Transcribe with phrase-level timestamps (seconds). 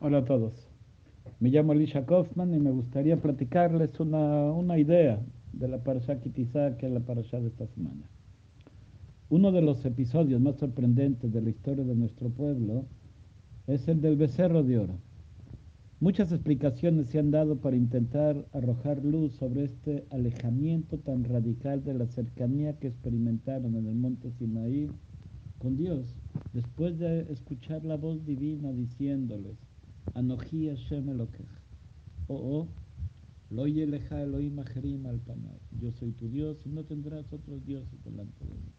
[0.00, 0.52] Hola a todos.
[1.40, 5.18] Me llamo Alicia Kaufman y me gustaría platicarles una, una idea
[5.52, 8.08] de la Parashá Kitizá, que es la Parashá de esta semana.
[9.28, 12.84] Uno de los episodios más sorprendentes de la historia de nuestro pueblo
[13.66, 15.00] es el del becerro de oro.
[15.98, 21.94] Muchas explicaciones se han dado para intentar arrojar luz sobre este alejamiento tan radical de
[21.94, 24.92] la cercanía que experimentaron en el monte Sinaí
[25.58, 26.14] con Dios,
[26.52, 29.67] después de escuchar la voz divina diciéndoles,
[30.14, 31.46] Anoji Hashem Elokej,
[32.28, 32.68] o
[33.50, 35.20] lo Yeleja Elohim Ajerim al
[35.80, 38.72] yo soy tu Dios y no tendrás otros dioses delante de mí.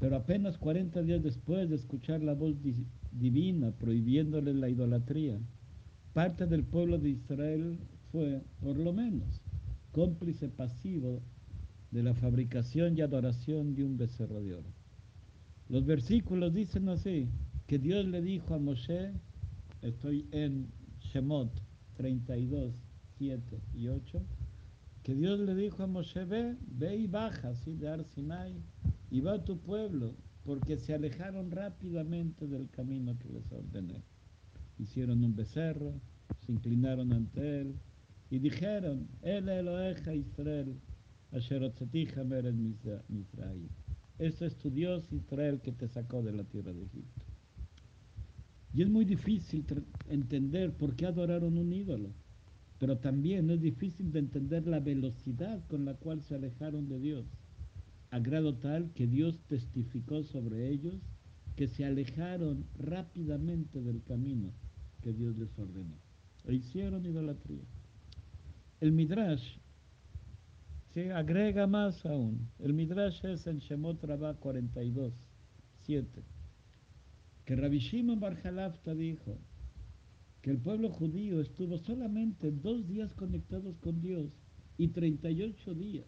[0.00, 2.56] Pero apenas 40 días después de escuchar la voz
[3.12, 5.38] divina prohibiéndoles la idolatría,
[6.12, 7.78] parte del pueblo de Israel
[8.10, 9.40] fue, por lo menos,
[9.92, 11.22] cómplice pasivo
[11.90, 14.68] de la fabricación y adoración de un becerro de oro.
[15.68, 17.28] Los versículos dicen así,
[17.66, 19.12] que Dios le dijo a Moshe,
[19.84, 21.50] estoy en Shemot
[21.96, 22.74] 32,
[23.18, 24.22] 7 y 8,
[25.02, 28.54] que Dios le dijo a Moshe, ve, ve y baja, así de Ar Sinai,
[29.10, 34.02] y va a tu pueblo, porque se alejaron rápidamente del camino que les ordené.
[34.78, 36.00] Hicieron un becerro,
[36.44, 37.74] se inclinaron ante él,
[38.30, 40.80] y dijeron, El Eloheja Israel,
[41.32, 43.68] Asherotzatija Mered Misraim.
[44.18, 47.33] Este es tu Dios Israel que te sacó de la tierra de Egipto.
[48.74, 49.64] Y es muy difícil
[50.08, 52.10] entender por qué adoraron un ídolo,
[52.80, 57.24] pero también es difícil de entender la velocidad con la cual se alejaron de Dios,
[58.10, 60.96] a grado tal que Dios testificó sobre ellos
[61.54, 64.50] que se alejaron rápidamente del camino
[65.02, 65.94] que Dios les ordenó.
[66.44, 67.62] E hicieron idolatría.
[68.80, 69.56] El Midrash
[70.92, 72.48] se agrega más aún.
[72.58, 75.14] El Midrash es en Shemot Rabá 42,
[75.84, 76.33] 7
[77.44, 78.40] que Rabbi Shimon Bar
[78.96, 79.38] dijo
[80.40, 84.30] que el pueblo judío estuvo solamente dos días conectados con Dios
[84.78, 86.06] y 38 días.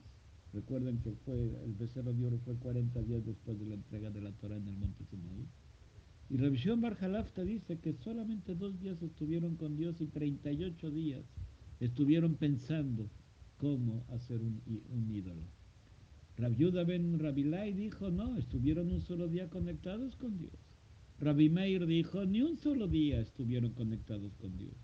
[0.52, 1.34] Recuerden que fue
[1.64, 4.68] el becerro de oro fue 40 días después de la entrega de la Torah en
[4.68, 5.46] el monte Sinaí.
[6.30, 6.96] Y Rabbi Shimon Bar
[7.44, 11.24] dice que solamente dos días estuvieron con Dios y 38 días
[11.80, 13.10] estuvieron pensando
[13.58, 15.42] cómo hacer un, ídolo.
[16.36, 20.52] Rabbi ben Rabilai dijo, no, estuvieron un solo día conectados con Dios.
[21.18, 24.76] Rabbi Meir dijo, ni un solo día estuvieron conectados con Dios.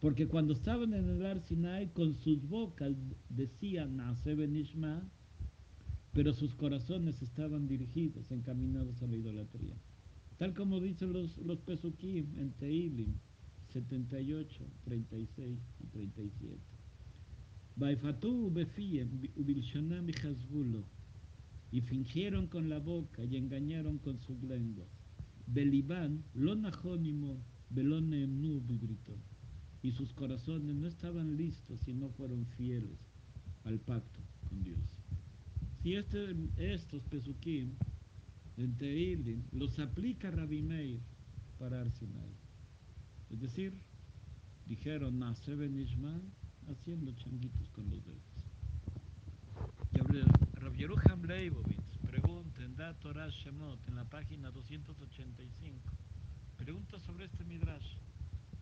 [0.00, 2.96] Porque cuando estaban en el Ar Sinai, con sus bocas
[3.28, 5.08] decían Benishma,
[6.12, 9.76] pero sus corazones estaban dirigidos, encaminados a la idolatría.
[10.38, 13.14] Tal como dicen los, los Pesukim en Teilim
[13.72, 16.58] 78, 36 y 37.
[21.70, 24.99] Y fingieron con la boca y engañaron con sus lenguas
[25.46, 29.16] Belibán, lo najónimo, nu gritó.
[29.82, 32.98] Y sus corazones no estaban listos y no fueron fieles
[33.64, 34.80] al pacto con Dios.
[35.82, 37.70] Si este, estos pesukim
[38.56, 41.00] en Tehilim los aplica Rabbi Meir
[41.58, 42.34] para Arsinai.
[43.30, 43.72] Es decir,
[44.66, 46.22] dijeron Naseben Ishmael
[46.68, 48.20] haciendo changuitos con los dedos.
[49.94, 49.98] Y
[52.62, 55.80] en la página 285,
[56.58, 57.96] pregunta sobre este Midrash.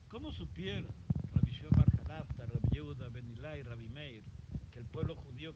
[0.07, 0.87] ¿Cómo supieron
[1.35, 4.23] Rabbi Shimon Rabbi Yehuda Benilai, Rabbi Meir,
[4.71, 5.53] que el pueblo judío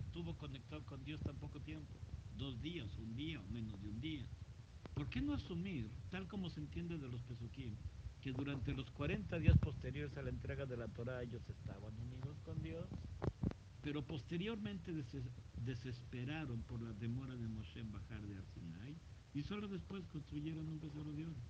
[0.00, 1.92] estuvo conectado con Dios tan poco tiempo?
[2.38, 4.24] Dos días, un día menos de un día.
[4.94, 7.76] ¿Por qué no asumir, tal como se entiende de los Pesukim,
[8.22, 12.38] que durante los 40 días posteriores a la entrega de la Torah ellos estaban unidos
[12.44, 12.88] con Dios?
[13.82, 14.92] Pero posteriormente
[15.56, 18.96] desesperaron por la demora de Moshe en bajar de Arsinai
[19.34, 21.42] y solo después construyeron un becerro de oro.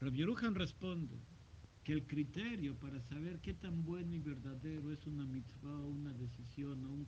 [0.00, 0.24] Rabbi
[0.54, 1.16] responde
[1.84, 6.12] que el criterio para saber qué tan bueno y verdadero es una mitzvah o una
[6.14, 7.06] decisión o un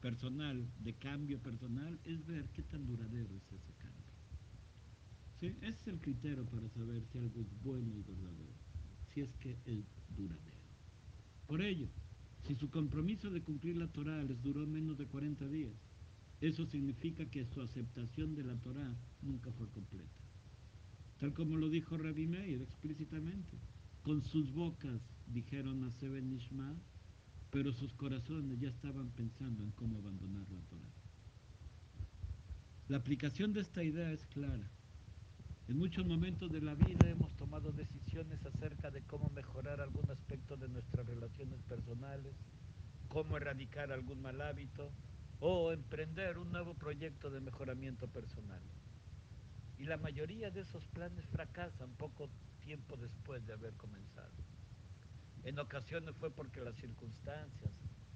[0.00, 4.06] personal, de cambio personal, es ver qué tan duradero es ese cambio.
[5.40, 5.56] ¿Sí?
[5.60, 8.54] Ese es el criterio para saber si algo es bueno y verdadero,
[9.12, 9.84] si es que es
[10.16, 10.58] duradero.
[11.46, 11.88] Por ello,
[12.46, 15.74] si su compromiso de cumplir la Torah les duró menos de 40 días,
[16.40, 20.08] eso significa que su aceptación de la Torah nunca fue completa.
[21.18, 23.58] Tal como lo dijo Rabbi Meir explícitamente,
[24.02, 26.74] con sus bocas dijeron a Seben Nishma,
[27.50, 30.92] pero sus corazones ya estaban pensando en cómo abandonar la Torah.
[32.88, 34.70] La aplicación de esta idea es clara.
[35.66, 40.56] En muchos momentos de la vida hemos tomado decisiones acerca de cómo mejorar algún aspecto
[40.56, 42.34] de nuestras relaciones personales,
[43.08, 44.90] cómo erradicar algún mal hábito
[45.40, 48.62] o emprender un nuevo proyecto de mejoramiento personal.
[49.78, 52.28] Y la mayoría de esos planes fracasan poco
[52.60, 54.32] tiempo después de haber comenzado.
[55.44, 57.72] En ocasiones fue porque las circunstancias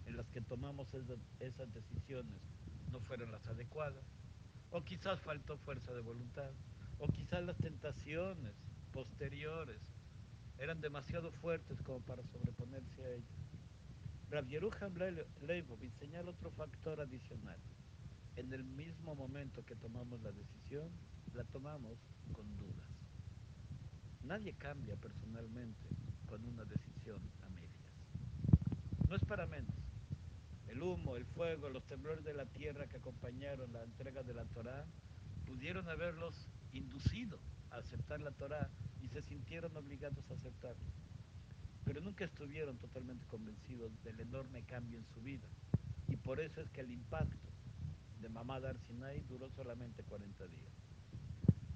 [0.07, 0.93] en las que tomamos
[1.39, 2.41] esas decisiones
[2.91, 4.05] no fueron las adecuadas,
[4.71, 6.51] o quizás faltó fuerza de voluntad,
[6.99, 8.55] o quizás las tentaciones
[8.93, 9.81] posteriores
[10.63, 13.43] eran demasiado fuertes como para sobreponerse a ellas.
[14.31, 14.95] Rav Yeruham
[15.41, 17.59] Leibovitz señala otro factor adicional.
[18.37, 20.89] En el mismo momento que tomamos la decisión,
[21.35, 21.99] la tomamos
[22.33, 22.89] con dudas.
[24.23, 25.89] Nadie cambia personalmente
[26.27, 27.93] con una decisión a medias.
[29.09, 29.75] No es para menos.
[30.69, 34.45] El humo, el fuego, los temblores de la tierra que acompañaron la entrega de la
[34.45, 34.87] Torá
[35.45, 37.41] pudieron haberlos inducido
[37.73, 38.71] a aceptar la Torá
[39.03, 40.87] y se sintieron obligados a aceptarla.
[41.85, 45.49] Pero nunca estuvieron totalmente convencidos del enorme cambio en su vida.
[46.09, 47.49] Y por eso es que el impacto
[48.21, 50.73] de Mamá Sinai duró solamente 40 días.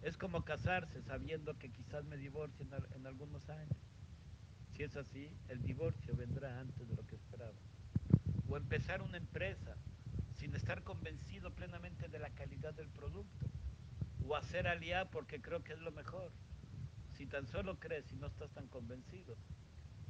[0.02, 3.76] Es como casarse sabiendo que quizás me divorcie en, en algunos años.
[4.76, 7.58] Si es así, el divorcio vendrá antes de lo que esperaba.
[8.48, 9.76] O empezar una empresa
[10.34, 13.46] sin estar convencido plenamente de la calidad del producto.
[14.28, 16.30] O hacer aliá porque creo que es lo mejor.
[17.16, 19.36] Si tan solo crees y no estás tan convencido,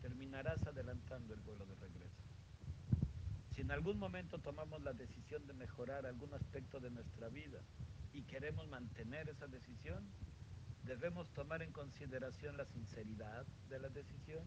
[0.03, 2.23] terminarás adelantando el vuelo de regreso.
[3.55, 7.61] Si en algún momento tomamos la decisión de mejorar algún aspecto de nuestra vida
[8.13, 10.05] y queremos mantener esa decisión,
[10.85, 14.45] debemos tomar en consideración la sinceridad de la decisión,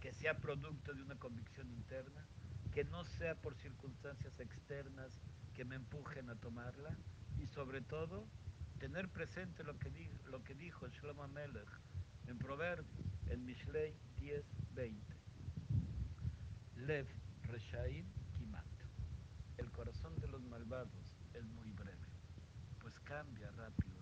[0.00, 2.26] que sea producto de una convicción interna,
[2.74, 5.20] que no sea por circunstancias externas
[5.54, 6.96] que me empujen a tomarla
[7.38, 8.26] y sobre todo
[8.78, 11.68] tener presente lo que, dijo Shlomo Melech
[12.26, 14.44] en Proverbios, en Mishlei 10,
[14.74, 15.16] 20.
[16.76, 17.06] Lev
[17.42, 18.06] Reshaim
[18.36, 18.66] Kimat.
[19.56, 22.06] El corazón de los malvados es muy breve
[22.86, 23.95] pues cambia rápido